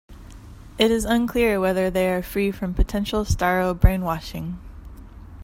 [0.79, 4.57] It is unclear whether they are free from potential Starro brainwashing.